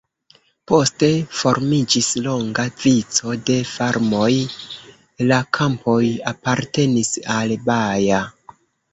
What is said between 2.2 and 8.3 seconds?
longa vico de farmoj, la kampoj apartenis al Baja.